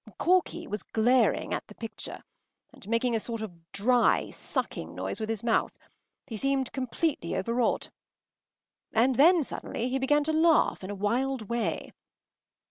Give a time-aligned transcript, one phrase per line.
[0.17, 2.23] ”Corky was glaring at the picture,
[2.73, 5.77] and making a sort of dry, sucking noise with his mouth.
[6.25, 7.91] He seemed completely overwrought.
[8.93, 11.91] And then suddenly he began to laugh in a wild way.